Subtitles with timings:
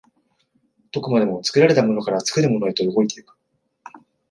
[0.91, 3.37] どこまでも作られたものから作るものへと動いて行く。